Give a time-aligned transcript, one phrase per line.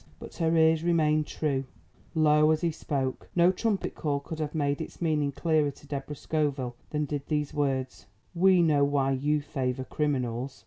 [0.19, 1.65] But her ears remained true.
[2.15, 6.15] Low as he spoke, no trumpet call could have made its meaning clearer to Deborah
[6.15, 10.59] Scoville than did these words: "We know why you favour criminals.